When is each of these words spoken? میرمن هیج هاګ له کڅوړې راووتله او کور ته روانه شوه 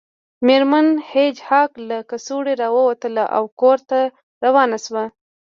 میرمن 0.45 0.87
هیج 1.11 1.35
هاګ 1.47 1.71
له 1.89 1.97
کڅوړې 2.09 2.53
راووتله 2.61 3.23
او 3.37 3.43
کور 3.61 3.77
ته 3.89 3.99
روانه 4.45 4.77
شوه 4.85 5.03